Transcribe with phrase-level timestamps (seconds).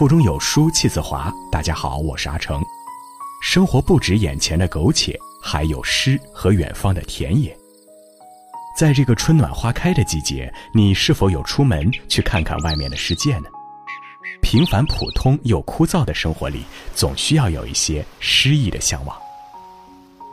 [0.00, 1.30] 腹中有书气自华。
[1.52, 2.58] 大家好，我是阿成。
[3.42, 7.54] 生活不止眼前的苟且，还有诗和远方的田野。
[8.74, 13.50] 在这个春暖花开的季节，你是否有出门去看看外面的世界呢？
[14.40, 16.62] 平凡普通又枯燥的生活里，
[16.94, 19.14] 总需要有一些诗意的向往。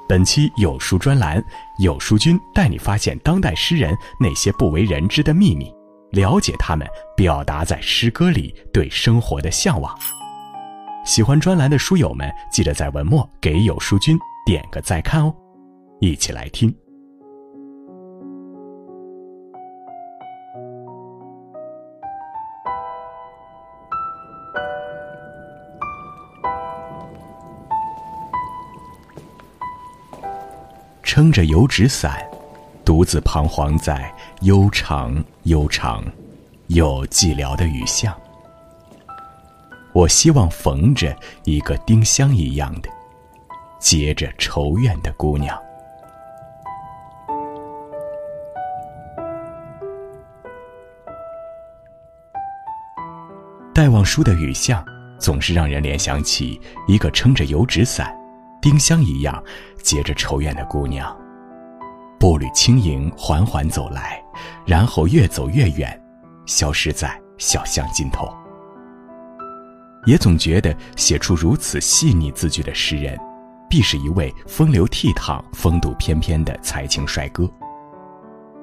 [0.07, 1.43] 本期有书专栏，
[1.79, 5.70] 有书君带你发现当代诗人那些不为人知的秘密。
[6.12, 9.96] 了解他们表达在诗歌里对生活的向往。
[11.06, 15.33] 喜欢专栏的书友们，记得在文末给有书君点个再看哦。
[16.00, 16.74] 一起来听。
[31.04, 32.23] 撑着油纸伞。
[32.88, 34.09] 独自彷徨在
[34.44, 36.02] 悠长、悠长
[36.67, 38.16] 又寂寥的雨巷。
[39.91, 41.13] 我希望逢着
[41.44, 42.89] 一个丁香一样的
[43.77, 45.61] 结着愁怨的姑娘。
[53.73, 54.81] 戴望舒的雨巷
[55.19, 56.57] 总是让人联想起
[56.88, 58.17] 一个撑着油纸伞、
[58.61, 59.44] 丁香一样
[59.83, 61.27] 结着愁怨的姑娘。
[62.19, 64.21] 步履轻盈，缓缓走来，
[64.65, 66.01] 然后越走越远，
[66.45, 68.27] 消失在小巷尽头。
[70.05, 73.17] 也总觉得写出如此细腻字句的诗人，
[73.69, 77.49] 必是一位风流倜傥、风度翩翩的才情帅哥。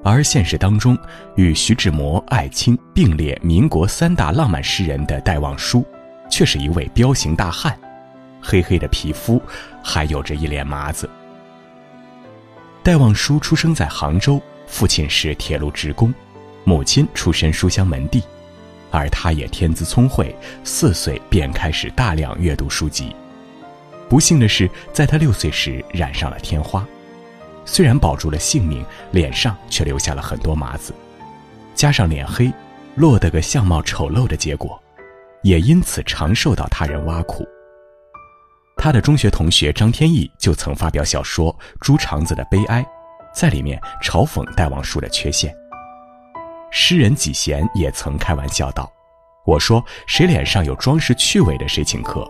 [0.03, 0.97] 而现实当中，
[1.35, 5.85] 与徐志摩、艾青并列民国三大浪漫诗人的戴望舒，
[6.29, 7.77] 却是一位彪形大汉，
[8.41, 9.41] 黑黑的皮肤，
[9.83, 11.09] 还有着一脸麻子。
[12.85, 16.13] 戴望舒出生在杭州，父亲是铁路职工，
[16.65, 18.21] 母亲出身书香门第，
[18.91, 23.15] 而他也天资聪慧，四岁便开始大量阅读书籍。
[24.07, 26.85] 不幸的是，在他六岁时染上了天花，
[27.65, 30.93] 虽然保住了性命，脸上却留下了很多麻子，
[31.73, 32.53] 加上脸黑，
[32.93, 34.79] 落得个相貌丑陋的结果，
[35.41, 37.47] 也因此常受到他人挖苦。
[38.85, 41.51] 他的中学同学张天翼就曾发表小说
[41.81, 42.83] 《猪肠子的悲哀》，
[43.33, 45.51] 在里面嘲讽戴望舒的缺陷。
[46.69, 48.87] 诗人纪贤也曾开玩笑道
[49.43, 52.29] ：“我说谁脸上有装饰趣味的，谁请客。”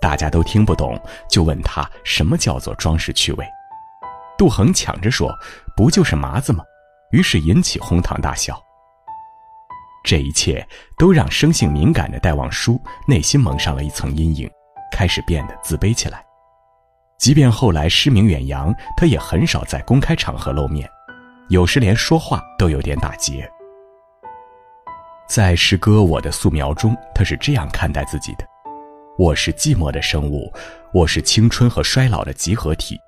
[0.00, 3.46] 大家都听不懂，就问他什么叫做装饰趣味。
[4.38, 5.30] 杜衡抢着说
[5.76, 6.64] ：“不就是麻子吗？”
[7.12, 8.58] 于是引起哄堂大笑。
[10.02, 10.66] 这一切
[10.96, 14.50] 都让生性敏感的戴望舒内心蒙上了一层阴影。
[14.90, 16.24] 开始变得自卑起来，
[17.18, 20.88] 即便后来诗名远扬，他也很少在公开场合露面，
[21.48, 23.48] 有时连说话都有点打结。
[25.28, 28.44] 在诗歌《我的素描》中，他是这样看待自己的
[29.16, 30.52] ：“我是寂寞的生物，
[30.92, 32.98] 我是青春和衰老的集合体，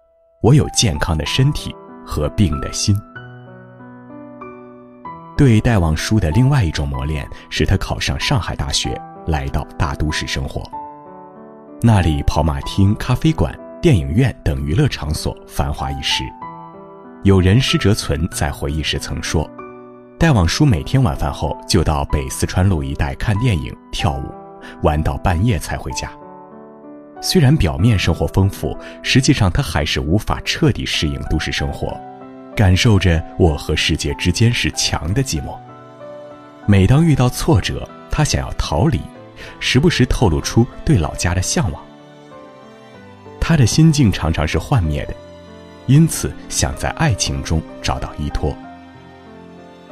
[0.41, 1.75] 我有健康的身体
[2.07, 2.97] 和病的心。”
[5.37, 10.63] 对戴望舒的另外一种磨练，是他考上上海大学，来到大都市生活。
[11.85, 16.23] 那里跑马厅、咖啡馆、电影院等娱乐场所繁华一时。
[17.25, 19.51] 有人施哲存在回忆时曾说
[20.17, 24.33] ：“戴望舒每天晚饭后就到北四川路一带看电影、跳舞，
[24.85, 26.09] 玩到半夜才回家。”
[27.21, 32.01] 虽然表面生活丰富，实际上他还是无法彻底适应都市生活，
[32.55, 35.57] 感受着我和世界之间是墙的寂寞。
[36.65, 39.01] 每当遇到挫折，他想要逃离。
[39.61, 41.83] 时不时透露出对老家的向往。
[43.41, 45.15] 他的心境常常是幻灭的，
[45.87, 48.57] 因此想在爱情中找到依托。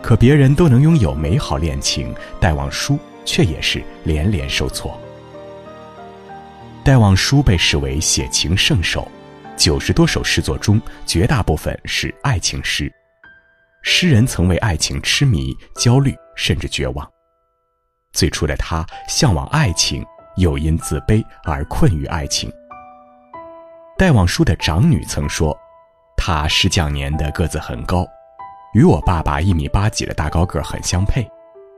[0.00, 4.99] 可别人都能拥有美好恋情，戴望舒却也是连连受挫。
[6.82, 9.06] 戴望舒被视为写情圣手，
[9.56, 12.91] 九十多首诗作中，绝大部分是爱情诗。
[13.82, 17.06] 诗人曾为爱情痴迷、焦虑，甚至绝望。
[18.12, 20.04] 最初的他向往爱情，
[20.36, 22.52] 又因自卑而困于爱情。
[23.96, 25.56] 戴望舒的长女曾说
[26.16, 28.06] ：“他是将年的个子很高，
[28.74, 31.26] 与我爸爸一米八几的大高个很相配，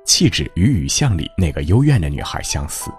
[0.06, 2.90] 气质与雨巷里那个幽怨的女孩相似。”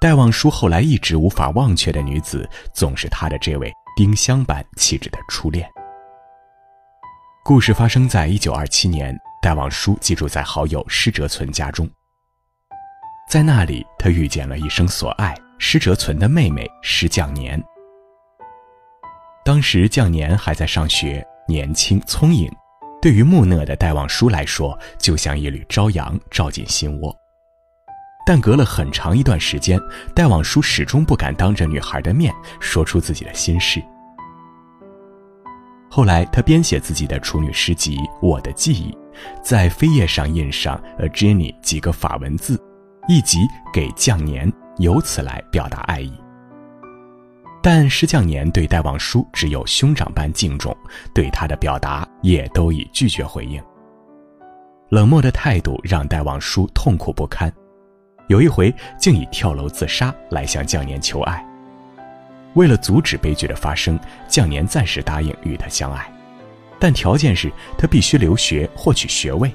[0.00, 5.70] 戴望舒后来一直无法忘却的女子，总是他的这位丁香般气质的初恋。
[7.44, 9.16] 故事发生在一九二七年。
[9.42, 11.88] 戴望舒寄住在好友施哲存家中，
[13.26, 17.58] 在那里，他遇见了一生所爱施哲存的妹妹施绛年。
[19.42, 22.52] 当时绛年还在上学，年轻聪颖，
[23.00, 27.16] 对于木讷的戴望舒来说，就像一缕朝阳照进心窝。
[28.26, 29.80] 但隔了很长一段时间，
[30.14, 33.82] 戴望舒始终不敢当着女孩的面说出自己的心事。
[35.92, 38.92] 后来，他编写自己的处女诗集《我的记忆》，
[39.42, 42.60] 在扉页上印上 “A Jenny” 几个法文字，
[43.08, 43.38] 以及
[43.72, 46.12] 给降年，由此来表达爱意。
[47.62, 50.74] 但施降年对戴望舒只有兄长般敬重，
[51.14, 53.62] 对他的表达也都以拒绝回应。
[54.88, 57.52] 冷漠的态度让戴望舒痛苦不堪，
[58.28, 61.46] 有一回竟以跳楼自杀来向降年求爱。
[62.54, 63.96] 为了阻止悲剧的发生，
[64.26, 66.10] 降年暂时答应与他相爱，
[66.80, 69.52] 但条件是他必须留学获取学位，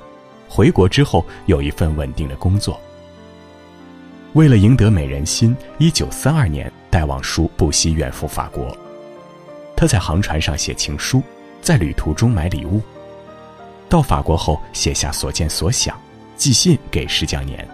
[0.47, 2.79] 回国之后有一份稳定的工作。
[4.33, 8.77] 为了赢得美人心，一九三二年，戴望舒不惜远赴法国。
[9.75, 11.23] 他在航船上写情书，
[11.61, 12.81] 在旅途中买礼物。
[13.89, 15.99] 到法国后，写下所见所想，
[16.35, 17.67] 寄信给施匠年，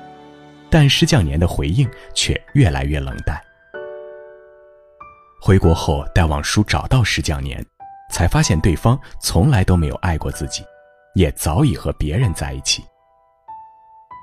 [0.69, 3.37] 但施匠年的回应却越来越冷淡。
[5.41, 7.65] 回国后，戴望舒找到施匠年，
[8.11, 10.63] 才发现对方从来都没有爱过自己，
[11.15, 12.83] 也早已和别人在一起。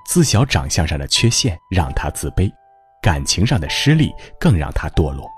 [0.07, 2.51] 自小长相上的缺陷让他自卑，
[3.03, 5.29] 感情上的失利更让他堕落。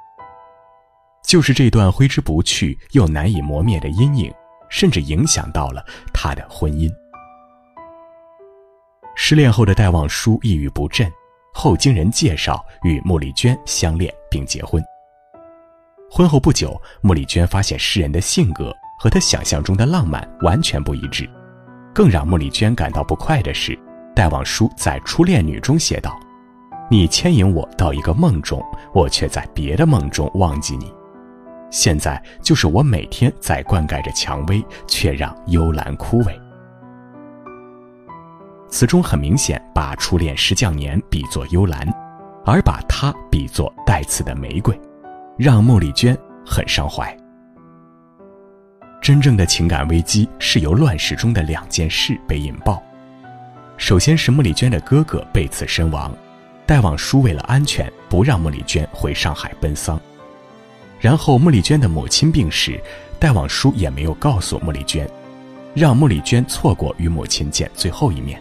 [1.23, 4.33] 就是这段挥之不去又难以磨灭的阴影，
[4.69, 6.91] 甚至影响到了他的婚姻。
[9.17, 11.11] 失恋后的戴望舒抑郁不振，
[11.53, 14.83] 后经人介绍与穆丽娟相恋并结婚。
[16.13, 21.31] 婚后不久，穆丽娟发现诗人的性格和她想象中的浪漫完全不一致。
[21.95, 23.79] 更让穆丽娟感到不快的是，
[24.13, 26.19] 戴望舒在《初恋女》中写道
[26.91, 28.61] ：“你牵引我到一个梦中，
[28.93, 30.93] 我却在别的梦中忘记你。
[31.71, 36.37] 现在就是我每天在灌溉着蔷薇，却让幽兰枯萎。”
[38.69, 41.87] 词中很明显把初恋石降年比作幽兰，
[42.45, 44.77] 而把她比作带刺的玫瑰。
[45.43, 46.15] 让穆丽娟
[46.45, 47.17] 很伤怀。
[49.01, 52.83] 真正的情感危机是由乱世中的两件事被引爆。
[53.79, 56.15] 首先是穆丽娟的哥哥被刺身亡，
[56.67, 59.99] 戴望舒为了安全不让穆丽娟回上海奔丧。
[61.01, 62.79] 然后穆丽娟的母亲病逝，
[63.19, 65.09] 戴望舒也没有告诉穆丽娟，
[65.73, 68.39] 让穆丽娟错过与母亲见最后一面。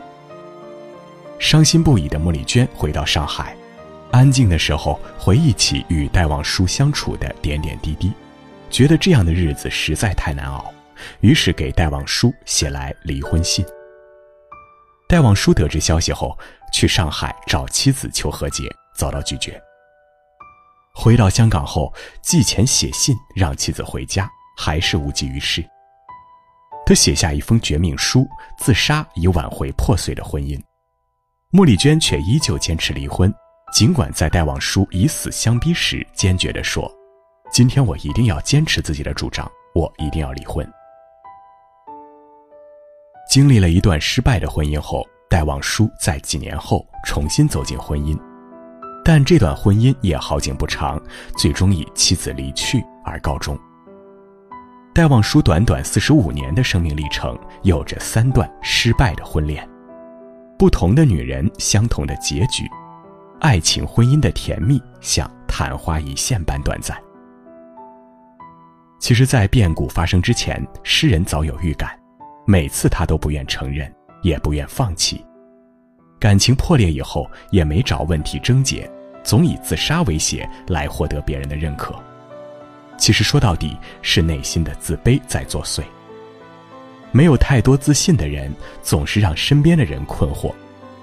[1.40, 3.56] 伤心不已的穆丽娟回到上海。
[4.12, 8.12] 安静的时候，回忆起与戴望舒相处的点点滴滴，
[8.70, 10.74] 觉得这样的日子实在太难熬，
[11.22, 13.64] 于是给戴望舒写来离婚信。
[15.08, 16.38] 戴望舒得知消息后，
[16.74, 18.64] 去上海找妻子求和解，
[18.96, 19.62] 遭到拒绝。
[20.94, 25.64] 回到香港后，寄钱写信让妻子回家，还是无济于事。
[26.86, 28.28] 他写下一封绝命书，
[28.58, 30.60] 自杀以挽回破碎的婚姻。
[31.52, 33.32] 穆丽娟却依旧坚持离婚。
[33.72, 36.92] 尽管在戴望舒以死相逼时，坚决地说
[37.52, 40.68] ：“今天我一定要坚持自己的主张，我一定要离婚。”
[43.30, 48.20] 经历了一段失败的婚姻后，戴望舒在几年后重新走进婚姻，
[49.06, 51.00] 但这段婚姻也好景不长，
[51.38, 53.58] 最终以妻子离去而告终。
[54.96, 59.68] 戴望舒短短四十五年的生命历程，有着三段失败的婚恋，
[60.58, 62.64] 不同的女人，相同的结局。
[63.40, 66.98] 爱情婚姻的甜蜜像昙花一现般短暂。
[69.00, 71.98] 其实，在变故发生之前，诗人早有预感，
[72.46, 73.90] 每次他都不愿承认，
[74.24, 75.24] 也不愿放弃。
[76.20, 78.92] 感情破裂以后，也没找问题症结，
[79.24, 81.96] 总以自杀威胁来获得别人的认可。
[82.98, 85.82] 其实说到底，是内心的自卑在作祟。
[87.14, 90.54] 没有太多自信的人，总是让身边的人困惑。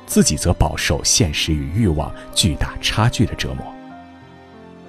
[0.06, 3.66] 自己则饱受现实与欲望巨大差距的折磨，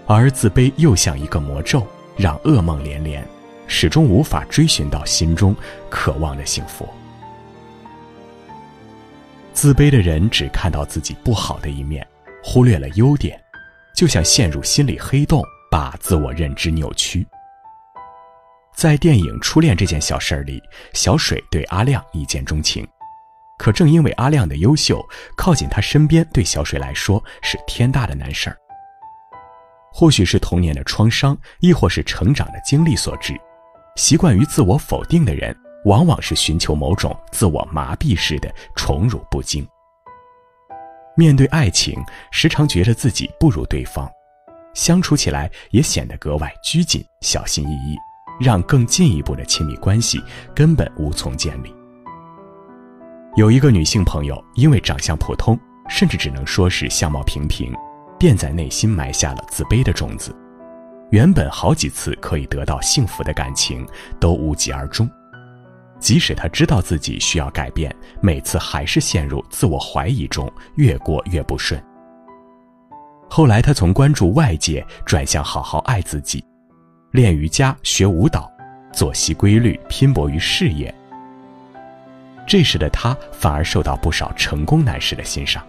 [0.06, 3.28] 而自卑又像一个魔咒，让噩梦连连，
[3.68, 5.56] 始终无法追寻到心中
[5.90, 6.88] 渴望的幸福。
[9.54, 12.06] 自卑的人只看到自己不好的一面，
[12.44, 13.42] 忽略了优点，
[13.96, 17.26] 就像陷入心理黑洞，把自我认知扭曲。
[18.76, 20.62] 在电影《初恋》这件小事儿里，
[20.94, 22.88] 小水对阿亮一见钟情。
[23.58, 25.04] 可正因为阿亮的优秀，
[25.36, 28.58] 靠近他身边对小水来说是天大的难事儿。
[29.92, 33.34] 或许是童年的创伤，亦或是成长的经历所致，
[33.96, 39.68] 习惯于自我否定的人，往往是寻求某种自我麻痹式的宠辱不惊。
[41.16, 42.00] 面对爱情，
[42.32, 44.08] 时常觉得自己不如对方，
[44.76, 47.98] 相处起来也显得格外拘谨、小心翼翼，
[48.40, 50.22] 让更进一步的亲密关系
[50.54, 51.74] 根本无从建立。
[53.38, 55.56] 有一个女性朋友，因为长相普通，
[55.88, 57.72] 甚至只能说是相貌平平，
[58.18, 60.36] 便在内心埋下了自卑的种子。
[61.12, 63.88] 原本好几次可以得到幸福的感情
[64.20, 65.08] 都无疾而终。
[66.00, 71.80] 即使她知道自己需要改变，每次还是陷入自我怀疑中，越过越不顺。
[73.30, 76.44] 后来，她从关注外界转向好好爱自己，
[77.12, 78.52] 练瑜伽、学舞蹈，
[78.92, 80.92] 作息规律，拼搏于事业。
[82.48, 85.64] 这时的他反而受到不少成功男士的欣赏。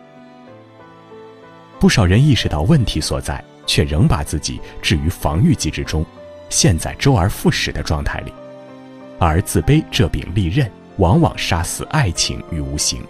[1.80, 6.06] 不少人意识到问题所在，却仍把自己置于防御机制中，
[6.48, 8.32] 陷在周而复始的状态里。
[9.18, 13.02] 而自卑这柄利刃，往往杀死爱情与无形。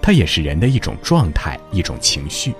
[0.00, 2.54] 它也是人的一种状态，一种情绪。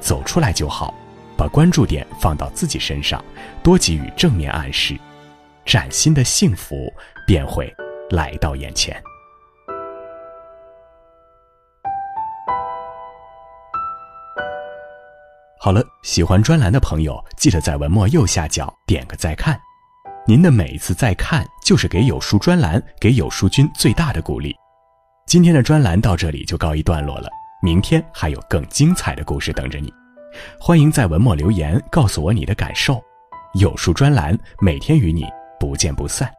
[0.00, 0.94] 走出来就好，
[1.36, 3.24] 把关注点放到自己身上，
[3.62, 4.96] 多给予正面暗示，
[5.64, 6.92] 崭新的幸福
[7.26, 7.72] 便会
[8.10, 9.00] 来到眼前。
[15.66, 19.60] 好了，喜欢专栏的朋友，记得在文末右下角点个再看。
[20.24, 24.54] 您的每一次再看，就是给有书专栏、给有书君最大的鼓励。
[25.26, 27.28] 今天的专栏到这里就告一段落了。
[27.60, 29.92] 明天还有更精彩的故事等着你，
[30.60, 33.02] 欢迎在文末留言告诉我你的感受。
[33.54, 35.26] 有书专栏每天与你
[35.58, 36.32] 不见不散。